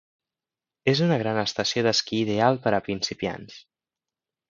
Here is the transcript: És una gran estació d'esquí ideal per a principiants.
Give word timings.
És 0.93 1.01
una 1.09 1.19
gran 1.25 1.37
estació 1.43 1.85
d'esquí 1.89 2.19
ideal 2.25 2.61
per 2.67 2.77
a 2.79 2.83
principiants. 2.91 3.65